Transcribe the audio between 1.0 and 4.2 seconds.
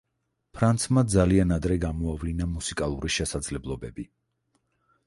ძალიან ადრე გამოავლინა მუსიკალური შესაძლებლობები.